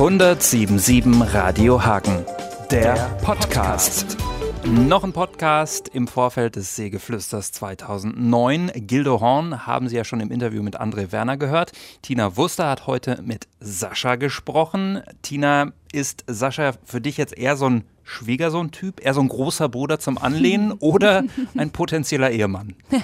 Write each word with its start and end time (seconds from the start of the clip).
1077 0.00 1.34
Radio 1.34 1.84
Hagen, 1.84 2.24
der 2.70 2.94
Podcast. 3.22 4.16
Noch 4.64 5.04
ein 5.04 5.12
Podcast 5.12 5.88
im 5.88 6.08
Vorfeld 6.08 6.56
des 6.56 6.74
Seegeflüsters 6.74 7.52
2009. 7.52 8.70
Gildo 8.76 9.20
Horn 9.20 9.66
haben 9.66 9.90
Sie 9.90 9.96
ja 9.96 10.04
schon 10.04 10.20
im 10.20 10.30
Interview 10.30 10.62
mit 10.62 10.80
André 10.80 11.12
Werner 11.12 11.36
gehört. 11.36 11.72
Tina 12.00 12.38
Wuster 12.38 12.70
hat 12.70 12.86
heute 12.86 13.20
mit 13.20 13.46
Sascha 13.60 14.16
gesprochen. 14.16 15.02
Tina, 15.20 15.72
ist 15.92 16.24
Sascha 16.26 16.72
für 16.82 17.02
dich 17.02 17.18
jetzt 17.18 17.36
eher 17.36 17.56
so 17.56 17.66
ein 17.68 17.84
Schwiegersohn-Typ, 18.10 19.04
eher 19.04 19.14
so 19.14 19.20
ein 19.20 19.28
großer 19.28 19.68
Bruder 19.68 20.00
zum 20.00 20.18
Anlehnen 20.18 20.72
oder 20.80 21.24
ein 21.56 21.70
potenzieller 21.70 22.30
Ehemann? 22.30 22.74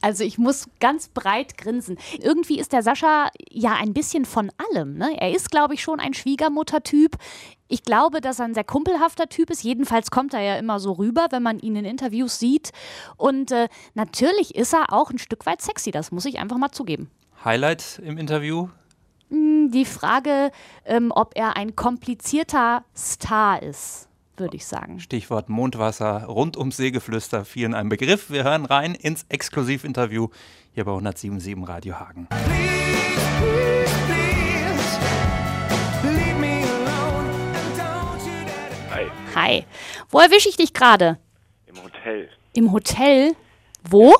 Also 0.00 0.24
ich 0.24 0.36
muss 0.36 0.68
ganz 0.80 1.08
breit 1.08 1.56
grinsen. 1.56 1.96
Irgendwie 2.18 2.58
ist 2.58 2.72
der 2.72 2.82
Sascha 2.82 3.30
ja 3.50 3.74
ein 3.74 3.92
bisschen 3.92 4.24
von 4.24 4.50
allem. 4.72 4.96
Ne? 4.96 5.14
Er 5.18 5.32
ist, 5.32 5.50
glaube 5.50 5.74
ich, 5.74 5.82
schon 5.82 6.00
ein 6.00 6.12
Schwiegermutter-Typ. 6.12 7.16
Ich 7.68 7.84
glaube, 7.84 8.20
dass 8.20 8.40
er 8.40 8.46
ein 8.46 8.54
sehr 8.54 8.64
kumpelhafter 8.64 9.28
Typ 9.28 9.50
ist. 9.50 9.62
Jedenfalls 9.62 10.10
kommt 10.10 10.34
er 10.34 10.40
ja 10.40 10.56
immer 10.56 10.80
so 10.80 10.92
rüber, 10.92 11.28
wenn 11.30 11.42
man 11.42 11.60
ihn 11.60 11.76
in 11.76 11.84
Interviews 11.84 12.38
sieht. 12.38 12.72
Und 13.16 13.52
äh, 13.52 13.68
natürlich 13.94 14.54
ist 14.56 14.74
er 14.74 14.92
auch 14.92 15.10
ein 15.10 15.18
Stück 15.18 15.46
weit 15.46 15.62
sexy, 15.62 15.92
das 15.92 16.10
muss 16.10 16.24
ich 16.24 16.38
einfach 16.38 16.58
mal 16.58 16.72
zugeben. 16.72 17.10
Highlight 17.44 18.00
im 18.04 18.18
Interview? 18.18 18.68
Hm, 19.30 19.70
die 19.70 19.84
Frage, 19.84 20.50
ähm, 20.84 21.12
ob 21.14 21.32
er 21.36 21.56
ein 21.56 21.76
komplizierter 21.76 22.84
Star 22.96 23.62
ist 23.62 24.08
würde 24.36 24.56
ich 24.56 24.66
sagen. 24.66 25.00
Stichwort 25.00 25.48
Mondwasser 25.48 26.24
rund 26.24 26.56
ums 26.56 26.76
Seegeflüster, 26.76 27.44
vielen 27.44 27.74
ein 27.74 27.88
Begriff. 27.88 28.30
Wir 28.30 28.44
hören 28.44 28.64
rein 28.64 28.94
ins 28.94 29.26
Exklusivinterview 29.28 30.28
hier 30.74 30.84
bei 30.84 30.92
107.7 30.92 31.66
Radio 31.68 31.98
Hagen. 31.98 32.28
Hi. 38.90 39.10
Hi. 39.34 39.64
Wo 40.10 40.18
erwische 40.18 40.48
ich 40.48 40.56
dich 40.56 40.72
gerade? 40.72 41.18
Im 41.66 41.82
Hotel. 41.82 42.28
Im 42.54 42.72
Hotel? 42.72 43.34
Wo? 43.82 44.14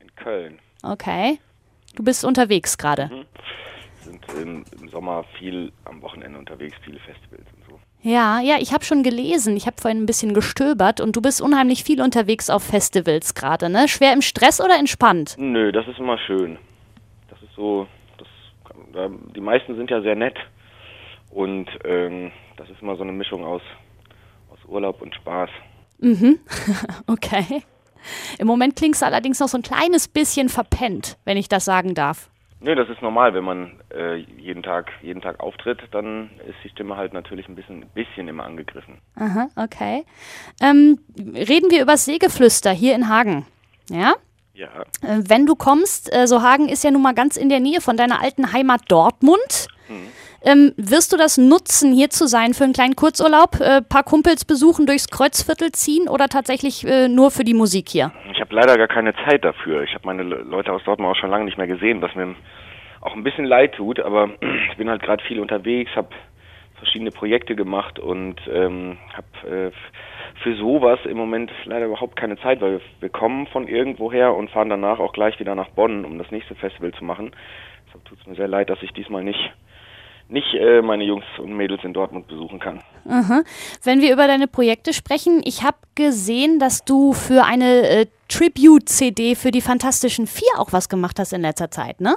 In 0.00 0.14
Köln. 0.14 0.58
Okay. 0.82 1.38
Du 1.94 2.02
bist 2.02 2.24
unterwegs 2.24 2.76
gerade. 2.78 3.06
Mhm. 3.06 3.24
Sind 4.04 4.24
im, 4.40 4.64
im 4.80 4.88
Sommer 4.88 5.24
viel 5.38 5.72
am 5.84 6.02
Wochenende 6.02 6.38
unterwegs, 6.38 6.76
viele 6.84 6.98
Festivals 7.00 7.46
und 7.56 7.64
so. 7.68 7.80
Ja, 8.02 8.38
ja, 8.40 8.56
ich 8.60 8.74
habe 8.74 8.84
schon 8.84 9.02
gelesen. 9.02 9.56
Ich 9.56 9.66
habe 9.66 9.80
vorhin 9.80 10.02
ein 10.02 10.06
bisschen 10.06 10.34
gestöbert 10.34 11.00
und 11.00 11.16
du 11.16 11.22
bist 11.22 11.40
unheimlich 11.40 11.84
viel 11.84 12.02
unterwegs 12.02 12.50
auf 12.50 12.62
Festivals 12.62 13.34
gerade, 13.34 13.70
ne? 13.70 13.88
Schwer 13.88 14.12
im 14.12 14.20
Stress 14.20 14.60
oder 14.60 14.78
entspannt? 14.78 15.36
Nö, 15.38 15.72
das 15.72 15.88
ist 15.88 15.98
immer 15.98 16.18
schön. 16.18 16.58
Das 17.30 17.40
ist 17.42 17.54
so, 17.56 17.86
das, 18.18 18.28
die 19.34 19.40
meisten 19.40 19.74
sind 19.76 19.90
ja 19.90 20.02
sehr 20.02 20.16
nett 20.16 20.36
und 21.30 21.66
ähm, 21.84 22.30
das 22.58 22.68
ist 22.68 22.82
immer 22.82 22.96
so 22.96 23.02
eine 23.02 23.12
Mischung 23.12 23.42
aus, 23.42 23.62
aus 24.50 24.58
Urlaub 24.68 25.00
und 25.00 25.14
Spaß. 25.14 25.48
Mhm, 25.98 26.38
okay. 27.06 27.62
Im 28.38 28.46
Moment 28.46 28.76
klingst 28.76 29.00
du 29.00 29.06
allerdings 29.06 29.40
noch 29.40 29.48
so 29.48 29.56
ein 29.56 29.62
kleines 29.62 30.08
bisschen 30.08 30.50
verpennt, 30.50 31.16
wenn 31.24 31.38
ich 31.38 31.48
das 31.48 31.64
sagen 31.64 31.94
darf. 31.94 32.28
Nö, 32.64 32.74
das 32.74 32.88
ist 32.88 33.02
normal, 33.02 33.34
wenn 33.34 33.44
man 33.44 33.72
äh, 33.94 34.16
jeden 34.38 34.62
Tag 34.62 34.90
jeden 35.02 35.20
Tag 35.20 35.38
auftritt, 35.38 35.80
dann 35.90 36.30
ist 36.48 36.56
die 36.64 36.70
Stimme 36.70 36.96
halt 36.96 37.12
natürlich 37.12 37.46
ein 37.46 37.54
bisschen 37.54 37.84
bisschen 37.92 38.26
immer 38.26 38.44
angegriffen. 38.44 39.02
Aha, 39.16 39.48
okay. 39.56 40.06
Ähm, 40.62 40.98
reden 41.18 41.70
wir 41.70 41.82
über 41.82 41.98
Seegeflüster 41.98 42.70
hier 42.70 42.94
in 42.94 43.10
Hagen, 43.10 43.44
ja? 43.90 44.14
Ja. 44.54 44.80
Äh, 45.02 45.20
wenn 45.28 45.44
du 45.44 45.56
kommst, 45.56 46.10
äh, 46.14 46.26
so 46.26 46.40
Hagen 46.40 46.70
ist 46.70 46.82
ja 46.84 46.90
nun 46.90 47.02
mal 47.02 47.12
ganz 47.12 47.36
in 47.36 47.50
der 47.50 47.60
Nähe 47.60 47.82
von 47.82 47.98
deiner 47.98 48.22
alten 48.22 48.54
Heimat 48.54 48.80
Dortmund. 48.88 49.68
Hm. 49.88 50.06
Ähm, 50.46 50.72
wirst 50.76 51.10
du 51.10 51.16
das 51.16 51.38
nutzen, 51.38 51.94
hier 51.94 52.10
zu 52.10 52.26
sein 52.26 52.52
für 52.52 52.64
einen 52.64 52.74
kleinen 52.74 52.96
Kurzurlaub, 52.96 53.60
äh, 53.60 53.80
paar 53.80 54.02
Kumpels 54.02 54.44
besuchen, 54.44 54.84
durchs 54.84 55.08
Kreuzviertel 55.08 55.72
ziehen 55.72 56.06
oder 56.06 56.28
tatsächlich 56.28 56.86
äh, 56.86 57.08
nur 57.08 57.30
für 57.30 57.44
die 57.44 57.54
Musik 57.54 57.88
hier? 57.88 58.12
Ich 58.30 58.40
habe 58.42 58.54
leider 58.54 58.76
gar 58.76 58.88
keine 58.88 59.14
Zeit 59.24 59.42
dafür. 59.42 59.84
Ich 59.84 59.94
habe 59.94 60.04
meine 60.04 60.22
Leute 60.22 60.70
aus 60.70 60.84
Dortmund 60.84 61.10
auch 61.10 61.18
schon 61.18 61.30
lange 61.30 61.46
nicht 61.46 61.56
mehr 61.56 61.66
gesehen, 61.66 62.02
was 62.02 62.14
mir 62.14 62.34
auch 63.00 63.14
ein 63.14 63.24
bisschen 63.24 63.46
leid 63.46 63.74
tut, 63.74 64.00
aber 64.00 64.28
ich 64.70 64.76
bin 64.76 64.90
halt 64.90 65.02
gerade 65.02 65.24
viel 65.24 65.40
unterwegs, 65.40 65.90
habe 65.96 66.08
verschiedene 66.76 67.10
Projekte 67.10 67.56
gemacht 67.56 67.98
und 67.98 68.36
ähm, 68.52 68.98
habe 69.14 69.48
äh, 69.48 69.70
für 70.42 70.56
sowas 70.56 70.98
im 71.04 71.16
Moment 71.16 71.50
leider 71.64 71.86
überhaupt 71.86 72.16
keine 72.16 72.36
Zeit, 72.36 72.60
weil 72.60 72.82
wir 73.00 73.08
kommen 73.08 73.46
von 73.46 73.66
irgendwoher 73.66 74.34
und 74.34 74.50
fahren 74.50 74.68
danach 74.68 74.98
auch 74.98 75.14
gleich 75.14 75.40
wieder 75.40 75.54
nach 75.54 75.70
Bonn, 75.70 76.04
um 76.04 76.18
das 76.18 76.30
nächste 76.30 76.54
Festival 76.54 76.92
zu 76.92 77.04
machen. 77.04 77.30
Deshalb 77.86 78.04
tut 78.04 78.18
es 78.20 78.26
mir 78.26 78.34
sehr 78.34 78.48
leid, 78.48 78.68
dass 78.68 78.82
ich 78.82 78.92
diesmal 78.92 79.24
nicht 79.24 79.52
nicht 80.34 80.52
äh, 80.52 80.82
meine 80.82 81.04
Jungs 81.04 81.24
und 81.38 81.56
Mädels 81.56 81.82
in 81.84 81.94
Dortmund 81.94 82.26
besuchen 82.26 82.58
kann. 82.58 82.82
Aha. 83.08 83.42
Wenn 83.82 84.02
wir 84.02 84.12
über 84.12 84.26
deine 84.26 84.48
Projekte 84.48 84.92
sprechen, 84.92 85.40
ich 85.44 85.62
habe 85.62 85.78
gesehen, 85.94 86.58
dass 86.58 86.84
du 86.84 87.14
für 87.14 87.44
eine 87.44 87.88
äh, 87.88 88.06
Tribute-CD 88.28 89.36
für 89.36 89.50
die 89.50 89.62
Fantastischen 89.62 90.26
Vier 90.26 90.48
auch 90.58 90.72
was 90.72 90.88
gemacht 90.88 91.18
hast 91.18 91.32
in 91.32 91.40
letzter 91.40 91.70
Zeit, 91.70 92.00
ne? 92.00 92.16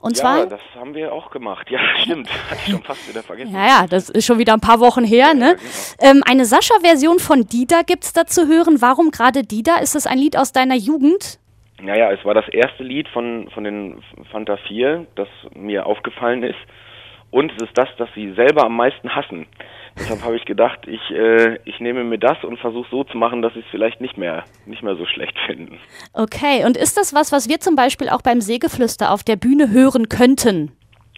Und 0.00 0.16
ja, 0.16 0.22
zwar, 0.22 0.46
das 0.46 0.60
haben 0.76 0.94
wir 0.94 1.12
auch 1.12 1.30
gemacht. 1.30 1.68
Ja, 1.70 1.80
stimmt. 2.02 2.28
Hatte 2.50 2.60
ich 2.64 2.72
schon 2.72 2.82
fast 2.82 3.08
wieder 3.08 3.22
vergessen. 3.22 3.52
Ja, 3.52 3.66
ja, 3.66 3.86
das 3.88 4.08
ist 4.08 4.26
schon 4.26 4.38
wieder 4.38 4.54
ein 4.54 4.60
paar 4.60 4.80
Wochen 4.80 5.04
her. 5.04 5.28
Ja, 5.28 5.34
ne? 5.34 5.56
Genau. 5.56 6.10
Ähm, 6.10 6.22
eine 6.26 6.44
Sascha-Version 6.44 7.18
von 7.18 7.46
Dida 7.46 7.82
gibt 7.82 8.04
es 8.04 8.12
da 8.12 8.24
zu 8.24 8.46
hören. 8.46 8.80
Warum 8.80 9.10
gerade 9.10 9.42
Dida? 9.42 9.78
Ist 9.78 9.94
das 9.96 10.06
ein 10.06 10.18
Lied 10.18 10.36
aus 10.36 10.52
deiner 10.52 10.76
Jugend? 10.76 11.40
Naja, 11.80 12.10
es 12.12 12.24
war 12.24 12.34
das 12.34 12.48
erste 12.48 12.84
Lied 12.84 13.08
von, 13.08 13.50
von 13.52 13.64
den 13.64 14.02
Fanta 14.30 14.56
4, 14.68 15.06
das 15.14 15.28
mir 15.54 15.86
aufgefallen 15.86 16.42
ist. 16.42 16.58
Und 17.30 17.52
es 17.52 17.68
ist 17.68 17.76
das, 17.76 17.88
das 17.98 18.08
sie 18.14 18.32
selber 18.32 18.64
am 18.64 18.76
meisten 18.76 19.14
hassen. 19.14 19.46
Deshalb 19.98 20.22
habe 20.24 20.36
ich 20.36 20.44
gedacht, 20.44 20.86
ich, 20.86 21.10
äh, 21.10 21.58
ich 21.64 21.80
nehme 21.80 22.04
mir 22.04 22.18
das 22.18 22.42
und 22.44 22.58
versuche 22.58 22.88
so 22.90 23.04
zu 23.04 23.18
machen, 23.18 23.42
dass 23.42 23.52
sie 23.52 23.60
es 23.60 23.66
vielleicht 23.70 24.00
nicht 24.00 24.16
mehr, 24.16 24.44
nicht 24.64 24.82
mehr 24.82 24.96
so 24.96 25.04
schlecht 25.06 25.36
finden. 25.46 25.78
Okay, 26.14 26.64
und 26.64 26.76
ist 26.76 26.96
das 26.96 27.14
was, 27.14 27.32
was 27.32 27.48
wir 27.48 27.60
zum 27.60 27.76
Beispiel 27.76 28.08
auch 28.08 28.22
beim 28.22 28.40
Sägeflüster 28.40 29.12
auf 29.12 29.24
der 29.24 29.36
Bühne 29.36 29.70
hören 29.70 30.08
könnten? 30.08 30.72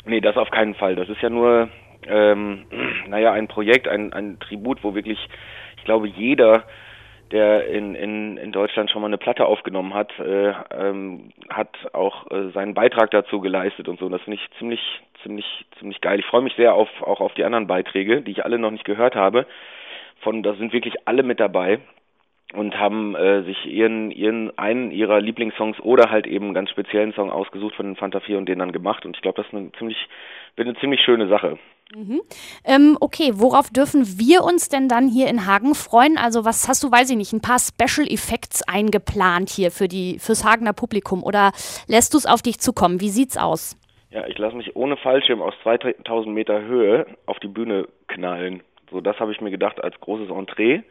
Nee, 0.04 0.20
das 0.20 0.37
auf 0.37 0.50
keinen 0.50 0.75
Fall. 0.75 0.97
Das 0.97 1.09
ist 1.09 1.20
ja 1.20 1.31
nur, 1.31 1.69
ähm, 2.06 2.65
naja, 3.09 3.32
ein 3.32 3.49
Projekt, 3.49 3.87
ein, 3.87 4.12
ein 4.12 4.38
Tribut, 4.41 4.82
wo 4.82 4.94
wirklich, 4.94 5.19
ich 5.76 5.84
glaube, 5.84 6.09
jeder 6.09 6.65
der 7.33 7.67
in, 7.69 7.95
in, 7.95 8.37
in 8.37 8.53
Deutschland 8.53 8.91
schon 8.91 9.03
mal 9.03 9.09
eine 9.09 9.19
Platte 9.19 9.47
aufgenommen 9.47 9.95
hat, 9.95 10.11
äh, 10.19 10.53
ähm, 10.73 11.33
hat 11.49 11.77
auch 11.93 12.31
äh, 12.31 12.51
seinen 12.51 12.75
Beitrag 12.75 13.11
dazu 13.11 13.41
geleistet 13.41 13.89
und 13.89 13.99
so. 13.99 14.07
Und 14.07 14.13
das 14.13 14.23
finde 14.23 14.39
ich 14.39 14.59
ziemlich, 14.59 14.81
ziemlich, 15.23 15.47
ziemlich 15.79 16.01
geil. 16.01 16.19
Ich 16.19 16.27
freue 16.27 16.43
mich 16.43 16.55
sehr 16.55 16.75
auf, 16.75 16.89
auch 17.03 17.21
auf 17.21 17.35
die 17.35 17.45
anderen 17.45 17.67
Beiträge, 17.67 18.23
die 18.23 18.33
ich 18.33 18.45
alle 18.45 18.59
noch 18.59 18.71
nicht 18.71 18.85
gehört 18.85 19.15
habe. 19.15 19.47
Von, 20.23 20.43
da 20.43 20.55
sind 20.55 20.73
wirklich 20.73 21.07
alle 21.07 21.23
mit 21.23 21.41
dabei 21.41 21.79
und 22.53 22.78
haben 22.78 23.15
äh, 23.15 23.43
sich 23.43 23.66
ihren, 23.66 24.11
ihren 24.11 24.56
einen 24.59 24.91
ihrer 24.91 25.21
Lieblingssongs 25.21 25.78
oder 25.81 26.11
halt 26.11 26.27
eben 26.27 26.47
einen 26.47 26.55
ganz 26.55 26.71
speziellen 26.71 27.12
Song 27.12 27.31
ausgesucht 27.31 27.75
von 27.77 27.87
den 27.87 27.97
Fanta 27.97 28.21
4 28.21 28.38
und 28.38 28.49
den 28.49 28.59
dann 28.59 28.72
gemacht. 28.72 29.05
Und 29.06 29.16
ich 29.16 29.22
glaube, 29.22 29.37
das 29.37 29.47
ist 29.47 29.55
eine 29.55 29.72
ziemlich, 29.72 30.09
eine 30.56 30.75
ziemlich 30.77 31.00
schöne 31.00 31.28
Sache. 31.28 31.59
Mhm. 31.94 32.21
Ähm, 32.65 32.97
okay, 33.00 33.33
worauf 33.34 33.71
dürfen 33.71 34.05
wir 34.19 34.43
uns 34.44 34.69
denn 34.69 34.88
dann 34.88 35.09
hier 35.09 35.28
in 35.28 35.47
Hagen 35.47 35.75
freuen? 35.75 36.19
Also 36.19 36.44
was 36.44 36.69
hast 36.69 36.83
du, 36.84 36.91
weiß 36.91 37.11
ich 37.11 37.16
nicht, 37.16 37.33
ein 37.33 37.41
paar 37.41 37.59
Special 37.59 38.06
Effects 38.06 38.62
eingeplant 38.69 39.50
hier 39.50 39.71
für 39.71 39.88
die 39.88 40.19
fürs 40.19 40.44
Hagener 40.44 40.72
Publikum 40.72 41.22
oder 41.25 41.50
lässt 41.88 42.15
du 42.15 42.19
es 42.19 42.27
auf 42.27 42.43
dich 42.43 42.61
zukommen? 42.61 43.00
Wie 43.00 43.09
sieht's 43.09 43.37
aus? 43.37 43.77
Ja, 44.11 44.27
ich 44.27 44.38
lasse 44.38 44.56
mich 44.56 44.75
ohne 44.75 44.97
Fallschirm 44.97 45.41
aus 45.41 45.55
2000 45.62 46.34
Meter 46.34 46.62
Höhe 46.62 47.06
auf 47.27 47.38
die 47.41 47.49
Bühne 47.49 47.87
knallen. 48.09 48.62
So, 48.91 49.00
das 49.00 49.19
habe 49.21 49.32
ich 49.32 49.41
mir 49.41 49.50
gedacht 49.50 49.82
als 49.82 49.99
großes 50.00 50.31
Entree 50.31 50.82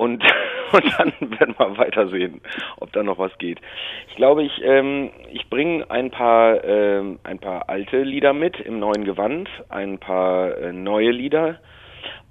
und, 0.00 0.24
und 0.72 0.98
dann 0.98 1.12
werden 1.38 1.54
wir 1.58 1.76
weitersehen, 1.76 2.40
ob 2.78 2.90
da 2.92 3.02
noch 3.02 3.18
was 3.18 3.36
geht. 3.36 3.60
Ich 4.08 4.16
glaube, 4.16 4.42
ich, 4.42 4.62
ähm, 4.64 5.10
ich 5.30 5.48
bringe 5.50 5.90
ein 5.90 6.10
paar, 6.10 6.64
ähm, 6.64 7.18
ein 7.22 7.38
paar 7.38 7.68
alte 7.68 8.02
Lieder 8.02 8.32
mit 8.32 8.58
im 8.60 8.78
neuen 8.78 9.04
Gewand, 9.04 9.48
ein 9.68 9.98
paar 9.98 10.56
äh, 10.56 10.72
neue 10.72 11.10
Lieder 11.10 11.58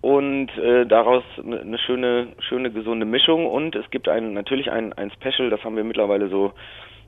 und 0.02 0.50
äh, 0.58 0.88
daraus 0.88 1.24
eine 1.38 1.64
ne 1.64 1.78
schöne, 1.78 2.30
schöne, 2.40 2.72
gesunde 2.72 3.06
Mischung 3.06 3.46
und 3.46 3.76
es 3.76 3.88
gibt 3.92 4.10
ein, 4.10 4.34
natürlich 4.34 4.72
ein, 4.72 4.94
ein 4.94 5.12
Special, 5.12 5.52
das 5.52 5.64
haben 5.64 5.76
wir 5.76 5.84
mittlerweile 5.84 6.30
so 6.30 6.54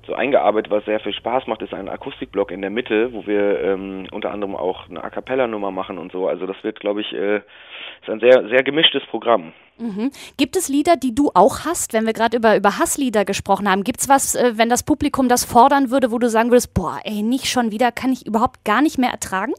so 0.08 0.14
eingearbeitet, 0.14 0.72
was 0.72 0.86
sehr 0.86 1.00
viel 1.00 1.14
Spaß 1.14 1.48
macht, 1.48 1.62
ist 1.62 1.74
ein 1.74 1.90
Akustikblock 1.90 2.52
in 2.52 2.62
der 2.62 2.70
Mitte, 2.70 3.14
wo 3.14 3.26
wir 3.26 3.62
ähm, 3.62 4.08
unter 4.12 4.32
anderem 4.32 4.56
auch 4.56 4.90
eine 4.90 5.04
A 5.04 5.10
cappella 5.10 5.48
Nummer 5.48 5.72
machen 5.72 5.98
und 5.98 6.12
so. 6.12 6.28
Also 6.28 6.46
das 6.46 6.56
wird, 6.64 6.80
glaube 6.80 7.02
ich, 7.02 7.14
äh, 7.14 7.38
ist 7.38 8.10
ein 8.10 8.20
sehr 8.20 8.48
sehr 8.50 8.64
gemischtes 8.64 9.04
Programm. 9.10 9.54
Mhm. 9.78 10.12
Gibt 10.38 10.56
es 10.56 10.70
Lieder, 10.70 10.96
die 10.96 11.16
du 11.16 11.32
auch 11.34 11.66
hast, 11.66 11.94
wenn 11.94 12.06
wir 12.06 12.14
gerade 12.14 12.38
über 12.38 12.56
über 12.56 12.80
Hasslieder 12.80 13.26
gesprochen 13.26 13.70
haben? 13.70 13.84
Gibt 13.84 14.02
es 14.02 14.10
was, 14.10 14.36
äh, 14.36 14.54
wenn 14.56 14.70
das 14.70 14.84
Publikum 14.84 15.30
das 15.30 15.46
fordern 15.46 15.92
würde, 15.92 16.12
wo 16.12 16.20
du 16.20 16.30
sagen 16.30 16.52
würdest, 16.52 16.74
boah, 16.74 17.00
ey, 17.04 17.22
nicht 17.22 17.48
schon 17.48 17.72
wieder, 17.72 17.92
kann 17.92 18.12
ich 18.12 18.26
überhaupt 18.26 18.64
gar 18.66 18.82
nicht 18.82 18.98
mehr 18.98 19.12
ertragen? 19.12 19.54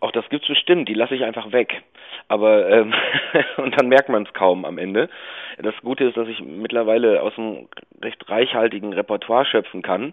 Auch 0.00 0.12
das 0.12 0.28
gibt's 0.28 0.48
bestimmt, 0.48 0.88
die 0.88 0.94
lasse 0.94 1.14
ich 1.14 1.24
einfach 1.24 1.52
weg. 1.52 1.82
Aber 2.28 2.68
ähm, 2.68 2.94
und 3.56 3.78
dann 3.80 3.88
merkt 3.88 4.08
man 4.08 4.24
es 4.24 4.32
kaum 4.32 4.64
am 4.64 4.78
Ende. 4.78 5.08
Das 5.58 5.74
Gute 5.82 6.04
ist, 6.04 6.16
dass 6.16 6.28
ich 6.28 6.40
mittlerweile 6.40 7.22
aus 7.22 7.36
einem 7.36 7.68
recht 8.02 8.28
reichhaltigen 8.28 8.92
Repertoire 8.92 9.44
schöpfen 9.44 9.82
kann. 9.82 10.12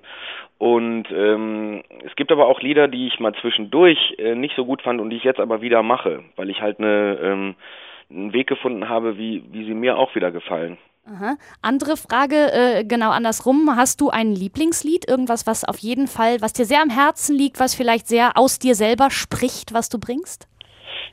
Und 0.57 1.11
ähm, 1.11 1.83
es 2.03 2.15
gibt 2.15 2.31
aber 2.31 2.47
auch 2.47 2.61
Lieder, 2.61 2.87
die 2.87 3.07
ich 3.07 3.19
mal 3.19 3.33
zwischendurch 3.35 4.15
äh, 4.17 4.35
nicht 4.35 4.55
so 4.55 4.65
gut 4.65 4.81
fand 4.81 5.01
und 5.01 5.09
die 5.09 5.17
ich 5.17 5.23
jetzt 5.23 5.39
aber 5.39 5.61
wieder 5.61 5.83
mache, 5.83 6.23
weil 6.35 6.49
ich 6.49 6.61
halt 6.61 6.79
eine, 6.79 7.19
ähm, 7.21 7.55
einen 8.09 8.33
Weg 8.33 8.47
gefunden 8.47 8.89
habe, 8.89 9.17
wie, 9.17 9.43
wie 9.51 9.65
sie 9.65 9.73
mir 9.73 9.97
auch 9.97 10.15
wieder 10.15 10.31
gefallen. 10.31 10.77
Aha. 11.07 11.35
Andere 11.61 11.97
Frage, 11.97 12.51
äh, 12.51 12.83
genau 12.83 13.11
andersrum. 13.11 13.75
Hast 13.75 14.01
du 14.01 14.09
ein 14.09 14.31
Lieblingslied? 14.31 15.07
Irgendwas, 15.07 15.45
was 15.45 15.63
auf 15.63 15.77
jeden 15.77 16.07
Fall, 16.07 16.41
was 16.41 16.53
dir 16.53 16.65
sehr 16.65 16.81
am 16.81 16.89
Herzen 16.89 17.37
liegt, 17.37 17.59
was 17.59 17.75
vielleicht 17.75 18.07
sehr 18.07 18.31
aus 18.35 18.57
dir 18.57 18.73
selber 18.73 19.11
spricht, 19.11 19.71
was 19.71 19.89
du 19.89 19.99
bringst? 19.99 20.47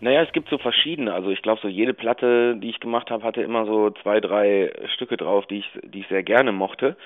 Naja, 0.00 0.22
es 0.22 0.32
gibt 0.32 0.48
so 0.48 0.56
verschiedene. 0.56 1.12
Also 1.12 1.28
ich 1.30 1.42
glaube, 1.42 1.60
so 1.60 1.68
jede 1.68 1.92
Platte, 1.92 2.56
die 2.56 2.70
ich 2.70 2.80
gemacht 2.80 3.10
habe, 3.10 3.22
hatte 3.22 3.42
immer 3.42 3.66
so 3.66 3.90
zwei, 4.02 4.20
drei 4.20 4.72
Stücke 4.94 5.18
drauf, 5.18 5.46
die 5.46 5.58
ich, 5.58 5.70
die 5.84 6.00
ich 6.00 6.08
sehr 6.08 6.22
gerne 6.22 6.52
mochte. 6.52 6.96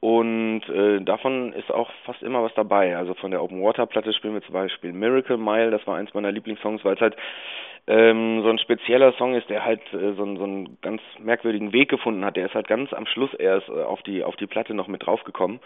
Und 0.00 0.62
äh, 0.68 1.00
davon 1.00 1.54
ist 1.54 1.72
auch 1.72 1.90
fast 2.04 2.22
immer 2.22 2.42
was 2.42 2.52
dabei. 2.54 2.96
Also 2.96 3.14
von 3.14 3.30
der 3.30 3.42
Open 3.42 3.62
Water 3.62 3.86
Platte 3.86 4.12
spielen 4.12 4.34
wir 4.34 4.42
zum 4.42 4.52
Beispiel 4.52 4.92
Miracle 4.92 5.38
Mile, 5.38 5.70
das 5.70 5.86
war 5.86 5.96
eins 5.96 6.12
meiner 6.12 6.30
Lieblingssongs, 6.30 6.84
weil 6.84 6.94
es 6.94 7.00
halt 7.00 7.16
ähm, 7.86 8.42
so 8.42 8.48
ein 8.48 8.58
spezieller 8.58 9.12
Song 9.14 9.34
ist, 9.34 9.50
der 9.50 9.64
halt 9.64 9.82
äh, 9.92 10.14
so, 10.14 10.24
so 10.36 10.44
einen 10.44 10.78
ganz 10.80 11.02
merkwürdigen 11.18 11.72
Weg 11.72 11.90
gefunden 11.90 12.24
hat. 12.24 12.36
Der 12.36 12.46
ist 12.46 12.54
halt 12.54 12.68
ganz 12.68 12.92
am 12.92 13.06
Schluss 13.06 13.34
erst 13.34 13.68
äh, 13.68 13.82
auf 13.82 14.02
die 14.02 14.24
auf 14.24 14.36
die 14.36 14.46
Platte 14.46 14.74
noch 14.74 14.88
mit 14.88 15.06
draufgekommen. 15.06 15.60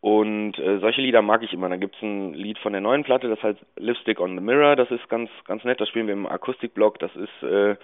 Und 0.00 0.58
äh, 0.58 0.78
solche 0.78 1.00
Lieder 1.00 1.22
mag 1.22 1.42
ich 1.42 1.52
immer. 1.52 1.68
Dann 1.68 1.80
gibt's 1.80 2.00
ein 2.02 2.34
Lied 2.34 2.58
von 2.58 2.72
der 2.72 2.82
neuen 2.82 3.02
Platte, 3.02 3.28
das 3.28 3.42
heißt 3.42 3.58
Lipstick 3.76 4.20
on 4.20 4.36
the 4.36 4.44
Mirror. 4.44 4.76
Das 4.76 4.90
ist 4.90 5.08
ganz 5.08 5.30
ganz 5.46 5.64
nett. 5.64 5.80
Das 5.80 5.88
spielen 5.88 6.06
wir 6.06 6.14
im 6.14 6.26
Akustikblock. 6.26 6.98
Das 7.00 7.10
ist 7.16 7.42
äh, 7.42 7.76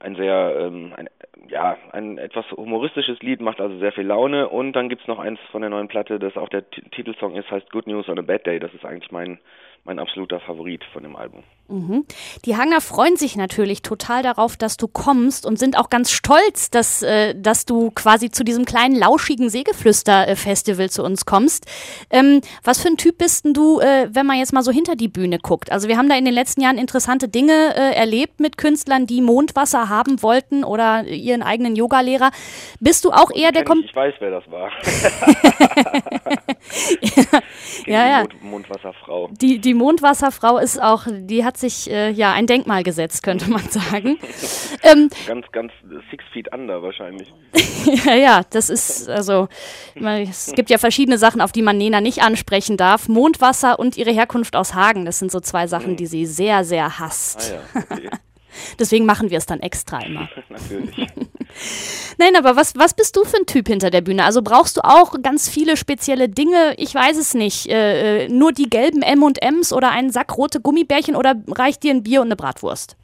ein 0.00 0.16
sehr, 0.16 0.56
ähm, 0.58 0.92
ein, 0.96 1.08
ja, 1.48 1.76
ein 1.92 2.18
etwas 2.18 2.50
humoristisches 2.52 3.20
Lied, 3.20 3.40
macht 3.40 3.60
also 3.60 3.78
sehr 3.78 3.92
viel 3.92 4.06
Laune. 4.06 4.48
Und 4.48 4.72
dann 4.72 4.88
gibt's 4.88 5.06
noch 5.06 5.18
eins 5.18 5.38
von 5.50 5.60
der 5.60 5.70
neuen 5.70 5.88
Platte, 5.88 6.18
das 6.18 6.36
auch 6.36 6.48
der 6.48 6.68
T 6.70 6.82
Titelsong 6.90 7.34
ist, 7.36 7.50
heißt 7.50 7.70
Good 7.70 7.86
News 7.86 8.08
on 8.08 8.18
a 8.18 8.22
Bad 8.22 8.46
Day. 8.46 8.58
Das 8.58 8.72
ist 8.74 8.84
eigentlich 8.84 9.12
mein 9.12 9.38
mein 9.84 9.98
absoluter 9.98 10.40
Favorit 10.40 10.82
von 10.92 11.02
dem 11.02 11.14
Album. 11.14 11.44
Mhm. 11.68 12.04
Die 12.44 12.56
Hanger 12.56 12.80
freuen 12.82 13.16
sich 13.16 13.36
natürlich 13.36 13.80
total 13.80 14.22
darauf, 14.22 14.56
dass 14.56 14.76
du 14.76 14.86
kommst 14.86 15.46
und 15.46 15.58
sind 15.58 15.78
auch 15.78 15.88
ganz 15.88 16.10
stolz, 16.10 16.70
dass, 16.70 17.02
äh, 17.02 17.34
dass 17.34 17.64
du 17.64 17.90
quasi 17.90 18.30
zu 18.30 18.44
diesem 18.44 18.66
kleinen 18.66 18.96
lauschigen 18.96 19.48
Sägeflüster-Festival 19.48 20.90
zu 20.90 21.02
uns 21.02 21.24
kommst. 21.24 21.66
Ähm, 22.10 22.42
was 22.62 22.82
für 22.82 22.88
ein 22.88 22.98
Typ 22.98 23.18
bist 23.18 23.46
denn 23.46 23.54
du, 23.54 23.80
äh, 23.80 24.08
wenn 24.10 24.26
man 24.26 24.38
jetzt 24.38 24.52
mal 24.52 24.62
so 24.62 24.72
hinter 24.72 24.94
die 24.94 25.08
Bühne 25.08 25.38
guckt? 25.38 25.72
Also 25.72 25.88
wir 25.88 25.96
haben 25.96 26.08
da 26.08 26.16
in 26.16 26.26
den 26.26 26.34
letzten 26.34 26.60
Jahren 26.60 26.76
interessante 26.76 27.28
Dinge 27.28 27.74
äh, 27.74 27.94
erlebt 27.94 28.40
mit 28.40 28.58
Künstlern, 28.58 29.06
die 29.06 29.22
Mondwasser 29.22 29.88
haben 29.88 30.22
wollten 30.22 30.64
oder 30.64 31.06
ihren 31.06 31.42
eigenen 31.42 31.76
Yogalehrer. 31.76 32.30
Bist 32.80 33.04
du 33.06 33.10
auch 33.10 33.30
eher 33.34 33.52
der... 33.52 33.64
Kom 33.64 33.80
ich 33.80 33.94
weiß, 33.94 34.14
wer 34.18 34.30
das 34.30 34.50
war. 34.50 34.70
ja, 37.86 38.06
ja. 38.06 38.18
Mond 38.40 38.42
Mondwasserfrau. 38.42 39.28
Die, 39.40 39.58
die 39.58 39.74
Mondwasserfrau 39.74 40.58
ist 40.58 40.80
auch, 40.80 41.06
die 41.10 41.44
hat 41.44 41.56
sich 41.56 41.90
äh, 41.90 42.10
ja 42.10 42.32
ein 42.32 42.46
Denkmal 42.46 42.82
gesetzt, 42.82 43.22
könnte 43.22 43.50
man 43.50 43.62
sagen. 43.68 44.18
ähm, 44.82 45.10
ganz, 45.26 45.46
ganz 45.52 45.72
six 46.10 46.24
feet 46.32 46.52
under 46.52 46.82
wahrscheinlich. 46.82 47.32
ja, 48.06 48.14
ja, 48.14 48.42
das 48.50 48.70
ist, 48.70 49.08
also, 49.08 49.48
es 49.94 50.52
gibt 50.54 50.70
ja 50.70 50.78
verschiedene 50.78 51.18
Sachen, 51.18 51.40
auf 51.40 51.52
die 51.52 51.62
man 51.62 51.76
Nena 51.76 52.00
nicht 52.00 52.22
ansprechen 52.22 52.76
darf. 52.76 53.08
Mondwasser 53.08 53.78
und 53.78 53.96
ihre 53.96 54.12
Herkunft 54.12 54.56
aus 54.56 54.74
Hagen, 54.74 55.04
das 55.04 55.18
sind 55.18 55.30
so 55.30 55.40
zwei 55.40 55.66
Sachen, 55.66 55.90
hm. 55.90 55.96
die 55.96 56.06
sie 56.06 56.26
sehr, 56.26 56.64
sehr 56.64 56.98
hasst. 56.98 57.52
Ah, 57.74 57.78
ja, 57.78 57.84
okay. 57.90 58.10
Deswegen 58.78 59.04
machen 59.04 59.30
wir 59.30 59.38
es 59.38 59.46
dann 59.46 59.60
extra 59.60 60.00
immer. 60.00 60.28
Natürlich. 60.48 61.06
Nein, 62.18 62.36
aber 62.36 62.56
was, 62.56 62.74
was 62.76 62.94
bist 62.94 63.16
du 63.16 63.24
für 63.24 63.38
ein 63.38 63.46
Typ 63.46 63.68
hinter 63.68 63.90
der 63.90 64.00
Bühne? 64.00 64.24
Also 64.24 64.42
brauchst 64.42 64.76
du 64.76 64.80
auch 64.82 65.14
ganz 65.22 65.48
viele 65.48 65.76
spezielle 65.76 66.28
Dinge? 66.28 66.74
Ich 66.76 66.94
weiß 66.94 67.18
es 67.18 67.34
nicht. 67.34 67.68
Äh, 67.68 68.24
äh 68.24 68.28
nur 68.28 68.52
die 68.52 68.70
gelben 68.70 69.02
M&Ms 69.02 69.72
oder 69.72 69.90
einen 69.90 70.10
Sack 70.10 70.36
rote 70.36 70.60
Gummibärchen 70.60 71.16
oder 71.16 71.34
reicht 71.48 71.82
dir 71.82 71.92
ein 71.92 72.02
Bier 72.02 72.20
und 72.20 72.28
eine 72.28 72.36
Bratwurst? 72.36 72.96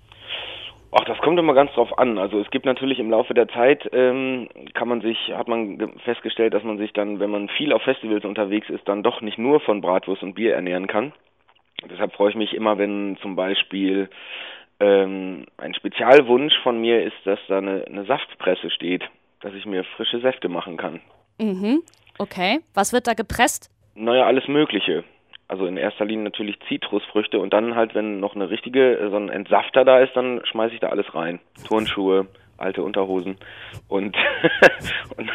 Ach, 0.93 1.05
das 1.05 1.19
kommt 1.19 1.39
immer 1.39 1.55
ganz 1.55 1.73
drauf 1.73 1.97
an. 1.99 2.19
Also 2.19 2.41
es 2.41 2.51
gibt 2.51 2.67
natürlich 2.67 2.99
im 2.99 3.11
Laufe 3.11 3.33
der 3.33 3.49
Zeit 3.49 3.89
ähm, 3.93 4.49
kann 4.75 4.89
man 4.89 5.01
sich, 5.01 5.33
hat 5.33 5.47
man 5.47 5.93
festgestellt, 6.05 6.53
dass 6.53 6.65
man 6.65 6.79
sich 6.79 6.93
dann, 6.93 7.21
wenn 7.21 7.31
man 7.31 7.49
viel 7.49 7.73
auf 7.73 7.83
Festivals 7.83 8.25
unterwegs 8.25 8.69
ist, 8.69 8.89
dann 8.89 9.05
doch 9.05 9.21
nicht 9.21 9.39
nur 9.39 9.61
von 9.61 9.81
Bratwurst 9.81 10.23
und 10.23 10.35
Bier 10.35 10.55
ernähren 10.55 10.89
kann. 10.89 11.13
Deshalb 11.89 12.13
freue 12.13 12.31
ich 12.31 12.37
mich 12.37 12.55
immer, 12.55 12.77
wenn 12.77 13.17
zum 13.23 13.37
Beispiel 13.37 14.11
ähm, 14.81 15.47
ein 15.59 15.75
Spezialwunsch 15.75 16.55
von 16.63 16.81
mir 16.81 17.05
ist, 17.05 17.17
dass 17.25 17.39
da 17.49 17.59
eine, 17.59 17.85
eine 17.87 18.05
Saftpresse 18.05 18.71
steht, 18.71 19.03
dass 19.41 19.55
ich 19.55 19.67
mir 19.67 19.85
frische 19.85 20.21
Säfte 20.21 20.49
machen 20.49 20.77
kann. 20.77 21.01
Mhm. 21.39 21.83
Okay. 22.19 22.61
Was 22.75 22.93
wird 22.93 23.07
da 23.07 23.15
gepresst? 23.15 23.71
Naja, 23.95 24.27
alles 24.27 24.49
Mögliche. 24.49 25.05
Also 25.49 25.67
in 25.67 25.77
erster 25.77 26.05
Linie 26.05 26.25
natürlich 26.25 26.59
Zitrusfrüchte 26.69 27.41
und 27.41 27.53
dann 27.53 27.75
halt, 27.75 27.95
wenn 27.95 28.21
noch 28.21 28.37
eine 28.37 28.51
richtige, 28.51 29.09
so 29.11 29.17
ein 29.17 29.29
Entsafter 29.29 29.85
da 29.85 29.99
ist, 29.99 30.15
dann 30.15 30.41
schmeiße 30.45 30.75
ich 30.75 30.81
da 30.81 30.91
alles 30.91 31.13
rein. 31.15 31.41
Turnschuhe, 31.67 32.29
alte 32.57 32.83
Unterhosen 32.83 33.37
und, 33.89 34.17
und, 35.17 35.31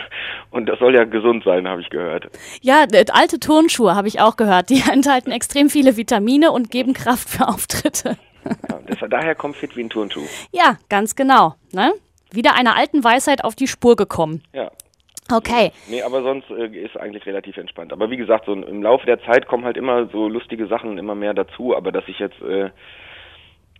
und 0.51 0.69
das 0.69 0.79
soll 0.79 0.95
ja 0.95 1.03
gesund 1.03 1.43
sein, 1.43 1.67
habe 1.67 1.81
ich 1.81 1.89
gehört. 1.89 2.29
Ja, 2.61 2.85
alte 3.11 3.39
Turnschuhe 3.39 3.95
habe 3.95 4.07
ich 4.07 4.21
auch 4.21 4.37
gehört. 4.37 4.69
Die 4.69 4.83
enthalten 4.91 5.31
extrem 5.31 5.69
viele 5.69 5.97
Vitamine 5.97 6.51
und 6.51 6.71
geben 6.71 6.93
Kraft 6.93 7.29
für 7.29 7.47
Auftritte. 7.47 8.17
Ja, 8.45 9.07
daher 9.07 9.35
kommt 9.35 9.55
fit 9.55 9.75
wie 9.75 9.83
ein 9.83 9.89
Turnschuh. 9.89 10.25
Ja, 10.51 10.77
ganz 10.89 11.15
genau. 11.15 11.55
Ne? 11.71 11.93
Wieder 12.31 12.55
einer 12.55 12.75
alten 12.75 13.03
Weisheit 13.03 13.43
auf 13.43 13.55
die 13.55 13.67
Spur 13.67 13.95
gekommen. 13.95 14.41
Ja. 14.53 14.71
Okay. 15.31 15.71
Nee, 15.87 16.03
aber 16.03 16.21
sonst 16.21 16.49
äh, 16.51 16.67
ist 16.67 16.97
eigentlich 16.97 17.25
relativ 17.25 17.57
entspannt. 17.57 17.91
Aber 17.91 18.09
wie 18.11 18.17
gesagt, 18.17 18.45
so 18.45 18.53
im 18.53 18.83
Laufe 18.83 19.05
der 19.05 19.21
Zeit 19.23 19.47
kommen 19.47 19.65
halt 19.65 19.77
immer 19.77 20.07
so 20.09 20.27
lustige 20.27 20.67
Sachen 20.67 20.97
immer 20.97 21.15
mehr 21.15 21.33
dazu, 21.33 21.75
aber 21.75 21.91
dass 21.91 22.03
ich 22.07 22.19
jetzt, 22.19 22.39
äh, 22.41 22.69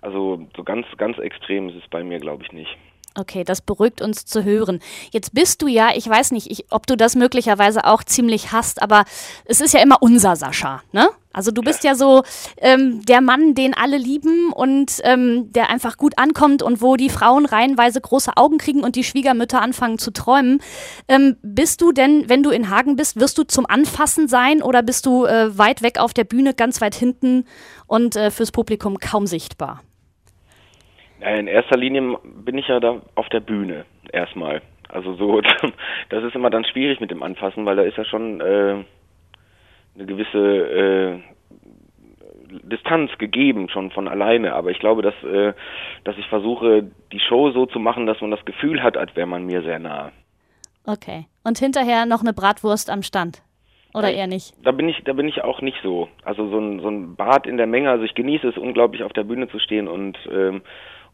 also 0.02 0.48
so 0.56 0.64
ganz, 0.64 0.88
ganz 0.98 1.18
extrem 1.20 1.70
ist 1.70 1.76
es 1.76 1.90
bei 1.90 2.04
mir, 2.04 2.20
glaube 2.20 2.44
ich, 2.44 2.52
nicht. 2.52 2.76
Okay, 3.18 3.44
das 3.44 3.62
beruhigt 3.62 4.02
uns 4.02 4.26
zu 4.26 4.44
hören. 4.44 4.82
Jetzt 5.12 5.34
bist 5.34 5.62
du 5.62 5.68
ja, 5.68 5.90
ich 5.96 6.10
weiß 6.10 6.32
nicht, 6.32 6.52
ich, 6.52 6.66
ob 6.72 6.86
du 6.86 6.98
das 6.98 7.16
möglicherweise 7.16 7.86
auch 7.86 8.04
ziemlich 8.04 8.52
hast, 8.52 8.82
aber 8.82 9.06
es 9.46 9.62
ist 9.62 9.74
ja 9.74 9.82
immer 9.82 10.02
unser 10.02 10.36
Sascha, 10.36 10.82
ne? 10.92 11.08
Also 11.36 11.52
du 11.52 11.62
bist 11.62 11.84
ja 11.84 11.96
so 11.96 12.24
ähm, 12.62 13.02
der 13.06 13.20
Mann, 13.20 13.56
den 13.56 13.74
alle 13.74 13.98
lieben 13.98 14.54
und 14.54 15.02
ähm, 15.04 15.52
der 15.52 15.70
einfach 15.70 15.98
gut 15.98 16.14
ankommt 16.18 16.64
und 16.64 16.82
wo 16.82 16.96
die 16.96 17.10
Frauen 17.10 17.46
reihenweise 17.46 18.00
große 18.00 18.32
Augen 18.38 18.58
kriegen 18.58 18.86
und 18.86 18.96
die 18.96 19.04
Schwiegermütter 19.04 19.62
anfangen 19.62 19.98
zu 19.98 20.12
träumen. 20.12 20.62
Ähm, 21.10 21.36
bist 21.44 21.82
du 21.82 21.92
denn, 21.92 22.30
wenn 22.30 22.42
du 22.42 22.52
in 22.52 22.70
Hagen 22.70 22.96
bist, 22.96 23.20
wirst 23.20 23.38
du 23.38 23.44
zum 23.44 23.66
Anfassen 23.66 24.30
sein 24.30 24.62
oder 24.62 24.82
bist 24.82 25.06
du 25.06 25.26
äh, 25.26 25.58
weit 25.58 25.82
weg 25.82 26.00
auf 26.00 26.14
der 26.14 26.24
Bühne, 26.24 26.54
ganz 26.54 26.80
weit 26.80 26.96
hinten 26.96 27.46
und 27.86 28.16
äh, 28.16 28.32
fürs 28.32 28.54
Publikum 28.54 28.98
kaum 29.00 29.28
sichtbar? 29.28 29.82
In 31.20 31.48
erster 31.48 31.76
Linie 31.76 32.18
bin 32.24 32.58
ich 32.58 32.68
ja 32.70 32.80
da 32.80 33.02
auf 33.16 33.28
der 33.28 33.42
Bühne 33.42 33.86
erstmal. 34.14 34.62
Also 34.88 35.16
so, 35.16 35.42
das 36.10 36.24
ist 36.24 36.36
immer 36.36 36.50
dann 36.50 36.64
schwierig 36.64 37.02
mit 37.02 37.12
dem 37.12 37.24
Anfassen, 37.24 37.66
weil 37.66 37.76
da 37.76 37.82
ist 37.82 37.98
ja 37.98 38.06
schon 38.06 38.40
äh, 38.40 38.86
eine 39.96 40.06
gewisse 40.06 40.38
äh, 40.38 41.35
Distanz 42.64 43.12
gegeben, 43.18 43.70
schon 43.70 43.92
von 43.92 44.08
alleine. 44.08 44.54
Aber 44.54 44.72
ich 44.72 44.80
glaube, 44.80 45.02
dass, 45.02 45.16
äh, 45.24 45.54
dass 46.04 46.18
ich 46.18 46.28
versuche, 46.28 46.90
die 47.12 47.20
Show 47.20 47.52
so 47.52 47.66
zu 47.66 47.80
machen, 47.80 48.06
dass 48.06 48.22
man 48.22 48.32
das 48.32 48.44
Gefühl 48.46 48.82
hat, 48.82 48.98
als 48.98 49.16
wäre 49.16 49.28
man 49.28 49.46
mir 49.46 49.62
sehr 49.62 49.80
nah. 49.80 50.12
Okay. 50.86 51.26
Und 51.44 51.58
hinterher 51.58 52.06
noch 52.06 52.22
eine 52.22 52.34
Bratwurst 52.34 52.90
am 52.90 53.04
Stand? 53.04 53.42
Oder 53.94 54.12
eher 54.12 54.28
nicht? 54.28 54.54
Da 54.62 54.72
bin 54.72 54.90
ich, 54.90 55.02
da 55.06 55.14
bin 55.14 55.28
ich 55.28 55.42
auch 55.42 55.62
nicht 55.62 55.78
so. 55.82 56.10
Also 56.24 56.50
so 56.50 56.60
ein, 56.60 56.82
so 56.82 56.90
ein 56.90 57.16
Bad 57.16 57.48
in 57.48 57.56
der 57.56 57.66
Menge. 57.66 57.90
Also 57.90 58.04
ich 58.04 58.14
genieße 58.14 58.50
es 58.50 58.58
unglaublich, 58.58 59.04
auf 59.04 59.14
der 59.14 59.24
Bühne 59.24 59.48
zu 59.48 59.58
stehen 59.60 59.88
und 59.88 60.18
ähm, 60.30 60.62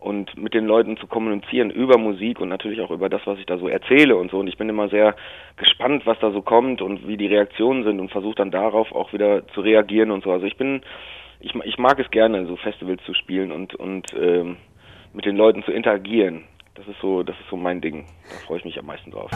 und 0.02 0.36
mit 0.36 0.56
den 0.56 0.66
Leuten 0.66 0.98
zu 0.98 1.06
kommunizieren 1.06 1.70
über 1.70 2.00
Musik 2.00 2.40
und 2.40 2.50
natürlich 2.50 2.82
auch 2.82 2.90
über 2.90 3.08
das, 3.08 3.22
was 3.26 3.38
ich 3.38 3.46
da 3.46 3.60
so 3.60 3.68
erzähle 3.68 4.16
und 4.16 4.32
so. 4.32 4.40
Und 4.40 4.48
ich 4.48 4.58
bin 4.58 4.68
immer 4.68 4.90
sehr 4.90 5.16
gespannt, 5.58 6.08
was 6.08 6.18
da 6.20 6.32
so 6.32 6.42
kommt 6.42 6.82
und 6.82 7.08
wie 7.08 7.18
die 7.18 7.28
Reaktionen 7.28 7.84
sind 7.84 8.00
und 8.00 8.12
versuche 8.12 8.34
dann 8.34 8.50
darauf 8.50 8.92
auch 8.94 9.14
wieder 9.14 9.48
zu 9.50 9.62
reagieren 9.62 10.10
und 10.10 10.24
so. 10.24 10.32
Also 10.32 10.48
ich 10.48 10.58
bin, 10.58 10.82
ich, 11.42 11.56
ich 11.56 11.78
mag 11.78 12.00
es 12.00 12.10
gerne, 12.12 12.46
so 12.46 12.56
Festivals 12.56 13.04
zu 13.06 13.14
spielen 13.14 13.52
und, 13.52 13.76
und 13.76 14.14
ähm, 14.14 14.58
mit 15.14 15.26
den 15.26 15.36
Leuten 15.36 15.64
zu 15.64 15.72
interagieren. 15.72 16.44
Das 16.76 16.88
ist 16.88 17.00
so, 17.02 17.24
das 17.24 17.36
ist 17.40 17.50
so 17.50 17.58
mein 17.58 17.82
Ding. 17.82 18.06
Da 18.30 18.36
freue 18.46 18.60
ich 18.60 18.66
mich 18.66 18.80
am 18.80 18.86
meisten 18.86 19.12
drauf. 19.12 19.30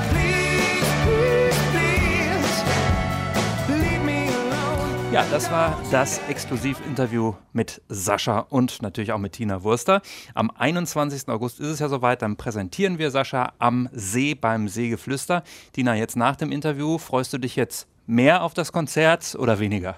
Ja, 5.12 5.26
das 5.32 5.50
war 5.50 5.82
das 5.92 6.28
Exklusivinterview 6.30 7.36
mit 7.54 7.82
Sascha 7.88 8.40
und 8.50 8.82
natürlich 8.82 9.14
auch 9.14 9.18
mit 9.18 9.34
Tina 9.34 9.64
Wurster. 9.64 10.02
Am 10.34 10.52
21. 10.52 11.30
August 11.30 11.60
ist 11.60 11.68
es 11.68 11.80
ja 11.80 11.88
soweit, 11.88 12.22
dann 12.22 12.36
präsentieren 12.36 13.00
wir 13.00 13.12
Sascha 13.12 13.54
am 13.60 13.88
See 13.94 14.36
beim 14.36 14.68
Seegeflüster. 14.68 15.44
Tina, 15.72 15.96
jetzt 15.96 16.18
nach 16.18 16.36
dem 16.36 16.52
Interview, 16.52 16.98
freust 16.98 17.32
du 17.34 17.38
dich 17.38 17.56
jetzt 17.56 17.88
mehr 18.08 18.44
auf 18.44 18.54
das 18.54 18.74
Konzert 18.74 19.36
oder 19.40 19.60
weniger? 19.60 19.96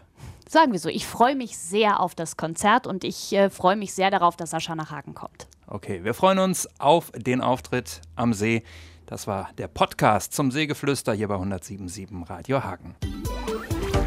Sagen 0.50 0.72
wir 0.72 0.80
so, 0.80 0.90
ich 0.90 1.06
freue 1.06 1.36
mich 1.36 1.58
sehr 1.58 2.00
auf 2.00 2.16
das 2.16 2.38
Konzert 2.38 2.88
und 2.88 3.04
ich 3.04 3.34
äh, 3.34 3.50
freue 3.50 3.76
mich 3.76 3.94
sehr 3.94 4.12
darauf, 4.12 4.36
dass 4.36 4.52
Sascha 4.52 4.76
nach 4.76 4.92
Hagen 4.92 5.14
kommt. 5.14 5.48
Okay, 5.68 6.04
wir 6.04 6.14
freuen 6.14 6.40
uns 6.40 6.68
auf 6.80 7.12
den 7.16 7.42
Auftritt 7.42 8.02
am 8.16 8.34
See. 8.34 8.64
Das 9.06 9.28
war 9.28 9.50
der 9.58 9.68
Podcast 9.68 10.34
zum 10.34 10.52
Seegeflüster 10.52 11.14
hier 11.14 11.28
bei 11.28 11.36
1077 11.36 12.30
Radio 12.30 12.64
Hagen. 12.64 12.96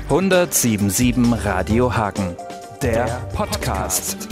1077 0.09 1.45
Radio 1.45 1.95
Hagen, 1.97 2.37
der 2.83 3.07
Podcast. 3.35 4.29